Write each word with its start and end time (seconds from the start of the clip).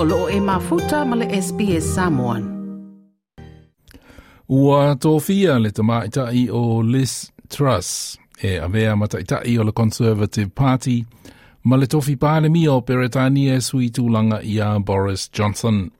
o 0.00 0.04
loo 0.04 0.28
e 0.28 0.40
mafuta 0.40 1.04
ma 1.04 1.16
le 1.16 1.26
SBS 1.42 1.94
Samoan. 1.94 2.42
Ua 4.48 4.94
tōwhia 4.94 5.58
le 5.58 6.50
o 6.50 6.82
Liz 6.82 7.32
Truss 7.48 8.18
e 8.42 8.58
avea 8.58 8.96
mataitai 8.96 9.58
o 9.58 9.64
le 9.64 9.72
Conservative 9.72 10.50
Party 10.54 11.04
ma 11.64 11.76
le 11.76 11.86
tofi 11.86 12.16
pāle 12.16 12.48
mi 12.48 12.68
o 12.68 12.80
Peretania 12.80 13.60
sui 13.60 13.90
tūlanga 13.90 14.40
i 14.42 14.60
a 14.60 14.78
Boris 14.78 15.30
Johnson. 15.32 15.90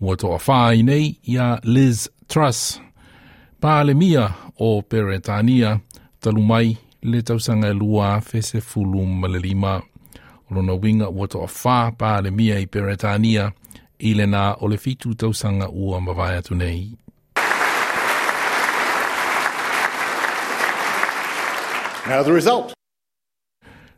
Ua 0.00 0.16
toa 0.16 0.38
whai 0.46 0.82
nei 0.82 1.16
i 1.22 1.38
a 1.38 1.60
Liz 1.62 2.08
Truss. 2.26 2.80
Pāle 3.62 3.94
mia 3.94 4.32
o 4.58 4.82
Peretania 4.82 5.78
talumai 6.20 6.76
le 7.02 7.22
tausanga 7.22 7.72
lua 7.72 8.20
fese 8.20 8.60
fulu 8.60 9.06
ma 9.06 9.28
lima. 9.28 9.80
Lona 10.52 10.74
winga 10.76 11.08
ua 11.10 11.26
toa 11.28 11.46
whā 11.46 11.96
pāle 11.96 12.30
mia 12.30 12.58
i 12.60 12.66
Peretania 12.66 13.50
i 14.00 14.14
le 14.14 14.26
nā 14.26 14.44
o 14.60 14.68
le 14.68 14.76
fitu 14.76 15.14
tausanga 15.14 15.68
ua 15.70 16.00
mawai 16.00 16.36
atu 16.38 16.54
nei. 16.54 16.98
Now 22.08 22.22
the 22.22 22.32
result. 22.32 22.74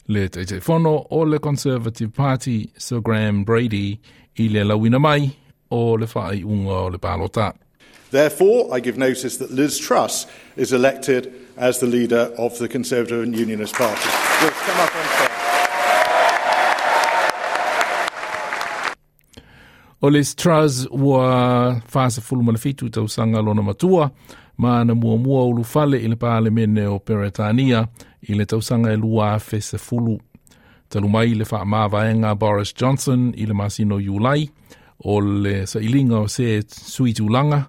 Le 0.07 0.29
te 0.29 0.45
te 0.45 0.61
whono 0.61 1.07
o 1.11 1.21
le 1.25 1.39
Conservative 1.39 2.13
Party, 2.13 2.71
Sir 2.77 3.01
Graham 3.01 3.45
Brady, 3.45 4.01
i 4.37 4.49
le 4.49 4.65
lawina 4.65 5.01
mai 5.01 5.37
o 5.71 5.95
le 5.95 6.07
whai 6.07 6.43
unga 6.45 6.73
o 6.73 6.87
le 6.89 6.99
pālota. 6.99 7.55
Therefore, 8.11 8.73
I 8.73 8.81
give 8.81 8.97
notice 8.97 9.39
that 9.39 9.51
Liz 9.51 9.79
Truss 9.79 10.27
is 10.57 10.73
elected 10.73 11.35
as 11.57 11.81
the 11.81 11.87
leader 11.87 12.33
of 12.39 12.59
the 12.59 12.69
Conservative 12.69 13.23
and 13.23 13.35
Unionist 13.35 13.75
Party. 13.75 14.11
Come 14.41 14.81
up 14.81 14.95
on 14.95 15.34
O 20.01 20.11
le 20.11 20.23
Truss 20.23 20.89
ua 20.91 21.81
whasa 21.95 22.21
fulma 22.21 22.53
le 22.53 22.59
fitu 22.59 22.91
tau 22.91 23.09
sanga 23.09 23.43
lona 23.43 23.63
matua, 23.63 24.11
ma 24.59 24.85
na 24.85 24.95
mua 24.95 25.17
mua 25.17 25.45
ulu 25.45 25.65
fale 25.65 25.99
i 25.99 26.09
le 26.09 26.17
pāle 26.17 26.51
mene 26.51 26.87
o 26.87 26.99
Peretania 26.99 27.87
i 28.29 28.35
le 28.35 28.47
tausanga 28.47 28.93
e 28.93 28.97
lua 28.97 29.39
fese 29.39 29.79
fulu. 29.79 30.19
Talu 30.89 31.09
mai 31.09 31.35
le 31.35 31.45
wha 31.51 31.65
maa 31.65 31.89
vaenga 31.89 32.35
Boris 32.35 32.75
Johnson 32.75 33.33
i 33.37 33.47
le 33.47 33.55
masino 33.55 34.01
Julai 34.01 34.49
o 34.99 35.21
le 35.21 35.67
sa 35.67 35.81
ilinga 35.81 36.21
o 36.21 36.29
se 36.29 36.63
sui 36.69 37.13
tūlanga 37.13 37.65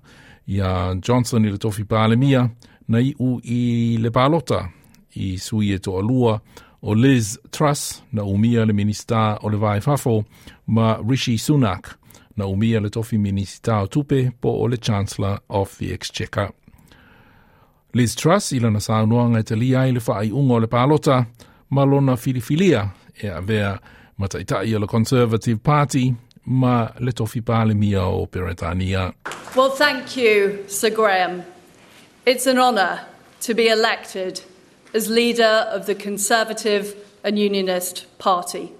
ia 0.47 0.95
Johnson 1.01 1.45
i 1.45 1.51
le 1.51 1.57
tofi 1.57 1.83
pāle 1.83 2.17
mia 2.17 2.45
na 2.87 3.01
i 3.01 3.13
u 3.19 3.39
i 3.43 3.97
le 4.01 4.11
pālota 4.13 4.65
i 5.15 5.37
sui 5.41 5.73
e 5.73 5.79
toa 5.79 6.03
lua 6.03 6.39
o 6.81 6.93
Liz 6.93 7.37
Truss 7.49 8.03
na 8.11 8.23
umia 8.23 8.65
le 8.65 8.73
minista 8.73 9.39
o 9.41 9.49
le 9.49 9.57
vai 9.57 9.81
fafo 9.81 10.23
ma 10.67 10.97
Rishi 11.01 11.37
Sunak 11.37 12.04
na 12.35 12.47
umia 12.47 12.81
le 12.81 12.89
tofi 12.89 13.17
minista 13.17 13.87
tupe 13.87 14.31
po 14.41 14.49
o 14.49 14.67
le 14.67 14.77
Chancellor 14.77 15.39
of 15.49 15.77
the 15.77 15.93
Exchequer. 15.93 16.51
Liz 17.93 18.15
Truss 18.15 18.51
i 18.51 18.59
lana 18.59 18.79
saunoanga 18.79 19.43
te 19.43 19.55
lia 19.55 19.85
i 19.87 19.91
le 19.91 20.01
wha 20.05 20.19
ai 20.19 20.31
ungo 20.31 20.59
le 20.59 20.67
pālota, 20.67 21.25
ma 21.69 21.83
lona 21.83 22.17
filifilia 22.17 22.91
e 23.23 23.27
a 23.27 23.41
vea 23.41 23.79
mataitai 24.19 24.75
o 24.75 24.79
le 24.79 24.87
Conservative 24.87 25.59
Party, 25.63 26.13
ma 26.45 26.91
le 26.99 27.11
tofi 27.11 27.41
pāle 27.41 27.73
mia 27.73 28.03
o 28.03 28.25
Peretania. 28.25 29.13
Well, 29.55 29.69
thank 29.69 30.17
you, 30.17 30.65
Sir 30.67 30.89
Graham. 30.89 31.43
It's 32.25 32.47
an 32.47 32.59
honour 32.59 33.01
to 33.41 33.53
be 33.53 33.67
elected 33.67 34.41
as 34.93 35.09
leader 35.09 35.67
of 35.71 35.85
the 35.85 35.95
Conservative 35.95 36.95
and 37.23 37.39
Unionist 37.39 38.05
Party. 38.17 38.71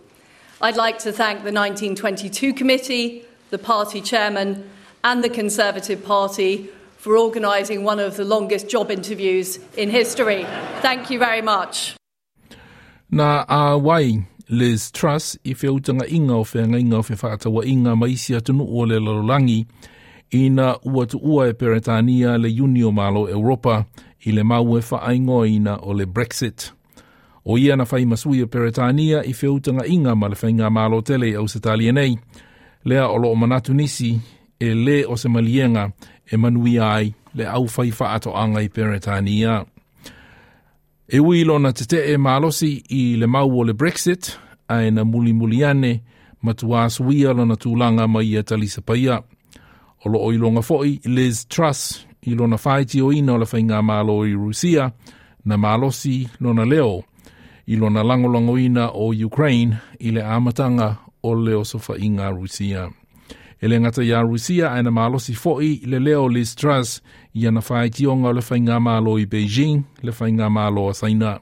I'd 0.62 0.76
like 0.76 1.00
to 1.00 1.12
thank 1.12 1.40
the 1.40 1.52
1922 1.52 2.54
committee, 2.54 3.26
the 3.50 3.58
party 3.58 4.02
chairman, 4.02 4.70
and 5.04 5.24
the 5.24 5.30
Conservative 5.30 6.04
Party 6.04 6.70
for 6.98 7.16
organising 7.16 7.84
one 7.84 8.00
of 8.00 8.18
the 8.18 8.26
longest 8.26 8.68
job 8.68 8.90
interviews 8.90 9.60
in 9.78 9.90
history. 9.90 10.44
Thank 10.82 11.12
you 11.12 11.20
very 11.20 11.42
much. 11.42 11.96
Na 13.12 13.46
a 13.48 13.78
wai 13.78 14.26
Liz 14.50 14.92
Truss 14.92 15.38
i 15.46 15.54
whiutanga 15.54 16.12
inga 16.12 16.34
o 16.34 16.44
whenga 16.44 16.80
inga 16.80 16.98
o 16.98 17.02
whewhakatawa 17.02 17.66
inga 17.66 17.96
maisi 17.96 18.36
atunu 18.36 18.66
o 18.68 18.86
le 18.86 19.00
lalolangi 19.00 19.68
i 20.32 20.50
na 20.50 20.78
ua 20.84 21.06
tu 21.06 21.20
ua 21.24 21.48
e 21.48 21.54
Peretania 21.54 22.38
le 22.42 22.50
Unio 22.50 22.92
Malo 22.92 23.28
Europa 23.28 23.86
i 24.26 24.32
le 24.32 24.44
mau 24.44 24.78
e 24.78 24.82
whaaingo 24.82 25.46
ina 25.46 25.78
o 25.78 25.94
le 25.94 26.06
Brexit. 26.06 26.72
O 27.46 27.58
ia 27.58 27.76
na 27.76 27.86
whai 27.92 28.06
masui 28.06 28.42
o 28.42 28.48
Peretania 28.48 29.24
i 29.24 29.34
whiutanga 29.34 29.86
inga 29.86 30.16
ma 30.16 30.28
le 30.28 30.36
whainga 30.36 30.72
malo 30.72 31.02
tele 31.02 31.36
au 31.36 31.48
se 31.48 31.60
nei, 31.92 32.18
lea 32.86 33.08
o 33.10 33.18
loo 33.18 33.36
manatu 33.36 33.74
nisi 33.74 34.20
e 34.60 34.74
le 34.74 35.06
o 35.06 35.16
se 35.18 35.30
malienga 35.30 35.92
e 36.32 36.38
manui 36.38 36.80
ai 36.80 37.14
le 37.34 37.46
au 37.48 37.68
faifa 37.68 38.12
ato 38.14 38.38
anga 38.38 38.62
i 38.62 38.70
Peretania. 38.70 39.66
E 41.08 41.20
ui 41.20 41.44
lona 41.44 41.72
te 41.74 41.86
te 41.86 42.14
e 42.14 42.18
malosi 42.18 42.84
i 42.90 43.16
le 43.16 43.28
mau 43.28 43.60
o 43.60 43.64
le 43.64 43.74
Brexit, 43.74 44.40
a 44.68 44.82
e 44.82 44.92
na 44.92 45.04
muli 45.04 45.34
muli 45.34 45.64
ane, 45.64 46.02
ma 46.42 46.54
tu 46.54 46.68
lona 46.68 47.56
tūlanga 47.56 48.08
mai 48.08 48.32
i 48.32 48.38
a 48.38 48.44
talisa 48.44 48.82
paia. 48.82 49.22
O 50.06 50.10
lo 50.10 50.20
oilonga 50.20 50.62
foi 50.62 51.00
Liz 51.06 51.46
Truss 51.48 52.06
i 52.22 52.36
lona 52.36 52.58
whaiti 52.58 53.02
o 53.02 53.12
ina 53.12 53.34
o 53.34 53.38
le 53.38 53.46
whainga 53.46 53.82
malo 53.82 54.26
i 54.26 54.34
Rusia, 54.34 54.92
na 55.46 55.58
malosi 55.58 56.28
lona 56.40 56.66
leo, 56.66 57.04
i 57.68 57.76
lona 57.76 58.04
langolongo 58.04 58.58
ina 58.58 58.90
o 58.90 59.14
Ukraine 59.26 59.78
i 60.00 60.12
le 60.12 60.22
amatanga 60.22 61.05
o 61.26 61.34
leo 61.34 61.64
sofa 61.64 61.94
inga 61.98 62.32
Rusia. 62.32 62.90
E 63.62 63.68
le 63.68 63.80
ngata 63.80 64.04
ia 64.04 64.22
Rusia 64.22 64.70
malosi 64.84 65.34
foi 65.34 65.82
le 65.86 66.00
leo 66.00 66.28
Liz 66.28 66.56
Truss 66.56 67.02
i 67.34 67.48
ana 67.48 67.62
whaetionga 67.62 68.28
o 68.30 68.34
le 68.34 68.42
whainga 68.42 68.80
malo 68.82 69.18
i 69.18 69.26
Beijing, 69.26 69.84
le 70.04 70.12
whainga 70.12 70.50
malo 70.52 70.90
a 70.90 70.94
Saina. 70.94 71.40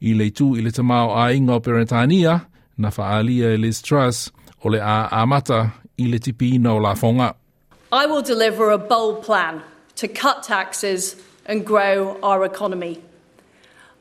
I 0.00 0.14
le 0.14 0.30
tu 0.30 0.54
i 0.56 0.60
le 0.60 0.70
tamao 0.70 1.16
a 1.16 1.32
inga 1.32 1.54
o 1.54 1.60
Peretania, 1.60 2.46
na 2.78 2.90
whaalia 2.90 3.54
e 3.54 3.56
Liz 3.56 3.82
Truss 3.82 4.30
o 4.64 4.68
le 4.68 4.78
i 4.78 6.04
le 6.06 6.18
tipi 6.18 6.54
ina 6.54 6.74
o 6.74 6.78
la 6.78 6.94
fonga. 6.94 7.34
I 7.90 8.06
will 8.06 8.22
deliver 8.22 8.70
a 8.70 8.78
bold 8.78 9.22
plan 9.22 9.62
to 9.96 10.08
cut 10.08 10.42
taxes 10.42 11.16
and 11.46 11.66
grow 11.66 12.18
our 12.22 12.44
economy. 12.44 13.02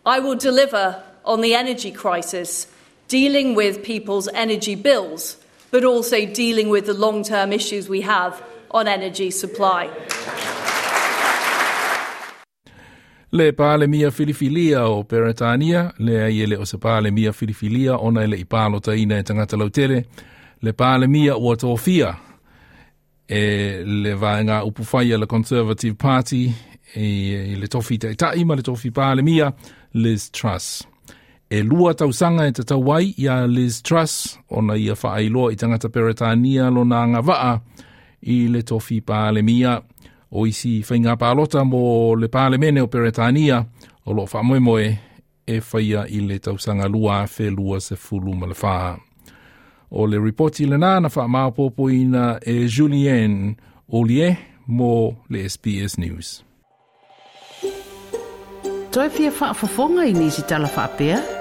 I 0.05 0.19
will 0.19 0.35
deliver 0.35 1.03
on 1.25 1.41
the 1.41 1.53
energy 1.53 1.91
crisis, 1.91 2.67
dealing 3.11 3.55
with 3.55 3.83
people's 3.83 4.29
energy 4.33 4.73
bills, 4.73 5.35
but 5.69 5.83
also 5.83 6.25
dealing 6.25 6.69
with 6.69 6.85
the 6.85 6.93
long 6.93 7.23
term 7.23 7.51
issues 7.51 7.89
we 7.89 7.99
have 8.01 8.41
on 8.71 8.87
energy 8.87 9.29
supply. 9.29 9.89
Le 13.33 13.51
pāle 13.51 13.87
mia 13.87 14.11
filifilia 14.11 14.85
o 14.87 15.03
Peretania, 15.03 15.93
le 15.99 16.23
aiele 16.23 16.57
o 16.57 16.65
se 16.65 16.77
pāle 16.77 17.11
mia 17.11 17.31
filifilia 17.31 17.97
ona 17.97 18.23
ele 18.23 18.37
i 18.37 18.45
pālo 18.45 18.81
ta 18.81 18.91
ina 18.91 19.19
e 19.19 19.23
tangata 19.23 19.57
lautele, 19.57 20.05
le 20.61 20.73
pāle 20.73 21.07
mia 21.07 21.37
ua 21.37 21.55
tōwhia 21.55 22.15
e 23.27 23.83
le 23.85 24.15
vaenga 24.15 24.63
upufaya 24.65 25.17
le 25.17 25.27
Conservative 25.27 25.95
Party 25.95 26.53
e, 26.95 27.55
le 27.55 27.67
tofi 27.67 27.97
te 27.97 28.15
tai 28.15 28.43
ma 28.43 28.55
le 28.55 28.63
tofi 28.63 28.91
pāle 28.91 29.23
mia 29.23 29.53
Liz 29.93 30.29
Truss. 30.29 30.90
E 31.51 31.63
lua 31.63 31.93
tausanga 31.93 32.45
e 32.47 32.51
te 32.51 32.63
tauai 32.63 33.13
ia 33.17 33.47
Liz 33.47 33.81
Truss 33.83 34.39
ona 34.49 34.77
ia 34.79 34.93
whaailoa 34.95 35.51
i 35.51 35.55
tangata 35.55 35.89
Peretania 35.89 36.69
lo 36.71 36.85
na 36.87 37.01
ngā 37.03 37.21
waa 37.27 37.57
i 38.21 38.47
le 38.47 38.61
tofi 38.63 39.01
pāle 39.03 39.43
mia 39.43 39.73
o 40.31 40.45
isi 40.47 40.77
whainga 40.79 41.17
pālota 41.19 41.65
mo 41.67 42.15
le 42.15 42.29
pāle 42.31 42.55
mene 42.57 42.79
o 42.81 42.87
Peretania 42.87 43.65
o 44.05 44.13
lo 44.13 44.23
whamoemoe 44.31 44.85
e 45.47 45.57
whaia 45.73 46.05
i 46.07 46.21
le 46.21 46.39
tausanga 46.39 46.87
lua 46.87 47.27
fe 47.27 47.49
lua 47.49 47.81
se 47.81 47.99
fulu 47.99 48.31
ma 48.31 48.47
le 48.47 48.55
whaa. 48.55 48.95
O 49.91 50.07
le 50.07 50.23
reporti 50.23 50.65
le 50.65 50.79
nā 50.79 50.93
na 51.03 51.11
wha 51.11 51.27
māpopo 51.27 51.89
ina 51.91 52.39
e 52.47 52.63
Julien 52.67 53.57
Olie 53.91 54.37
mo 54.67 55.17
le 55.27 55.43
SBS 55.49 55.99
News. 55.99 56.45
Toi 58.91 59.09
fia 59.09 59.31
whaafafonga 59.31 60.07
i 60.07 60.13
nisi 60.13 60.47
tala 60.47 60.71
whaapea? 60.71 61.40